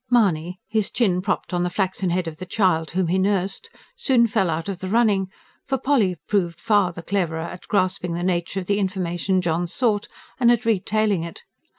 Mahony, 0.09 0.59
his 0.67 0.89
chin 0.89 1.21
propped 1.21 1.53
on 1.53 1.61
the 1.61 1.69
flaxen 1.69 2.09
head 2.09 2.27
of 2.27 2.37
the 2.37 2.45
child, 2.47 2.89
whom 2.89 3.05
he 3.05 3.19
nursed, 3.19 3.69
soon 3.95 4.25
fell 4.25 4.49
out 4.49 4.67
of 4.67 4.79
the 4.79 4.87
running 4.89 5.27
for 5.67 5.77
Polly 5.77 6.15
proved 6.27 6.59
far 6.59 6.91
the 6.91 7.03
cleverer 7.03 7.37
at 7.37 7.67
grasping 7.67 8.15
the 8.15 8.23
nature 8.23 8.59
of 8.59 8.65
the 8.65 8.79
information 8.79 9.41
John 9.41 9.67
sought, 9.67 10.07
and 10.39 10.51
at 10.51 10.65
retailing 10.65 11.21
it. 11.21 11.43